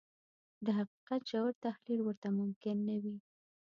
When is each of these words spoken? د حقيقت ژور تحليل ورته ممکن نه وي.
د 0.65 0.67
حقيقت 0.79 1.21
ژور 1.29 1.53
تحليل 1.65 1.99
ورته 2.03 2.27
ممکن 2.39 2.75
نه 2.87 2.95
وي. 3.03 3.17